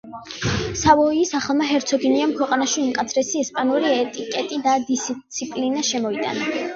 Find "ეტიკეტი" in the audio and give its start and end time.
3.99-4.57